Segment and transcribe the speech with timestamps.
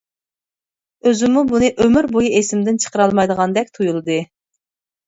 [1.11, 4.23] ئۆزۈممۇ بۇنى ئۆمۈر بويى ئېسىمدىن چىقىرالمايدىغاندەك تۇيۇلدى.